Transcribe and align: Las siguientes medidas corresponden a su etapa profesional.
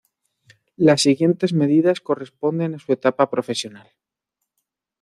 Las 0.77 1.01
siguientes 1.03 1.53
medidas 1.53 2.01
corresponden 2.01 2.73
a 2.73 2.79
su 2.79 2.91
etapa 2.91 3.29
profesional. 3.29 3.91